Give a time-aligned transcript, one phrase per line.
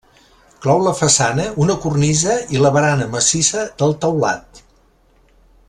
[0.61, 4.65] Clou la façana una cornisa i la barana massissa del teulat.